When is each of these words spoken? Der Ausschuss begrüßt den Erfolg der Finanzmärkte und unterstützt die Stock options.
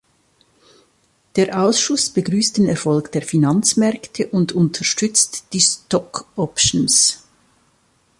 Der 1.35 1.61
Ausschuss 1.61 2.09
begrüßt 2.09 2.57
den 2.57 2.65
Erfolg 2.67 3.11
der 3.11 3.21
Finanzmärkte 3.21 4.27
und 4.29 4.51
unterstützt 4.51 5.49
die 5.53 5.59
Stock 5.61 6.25
options. 6.35 7.23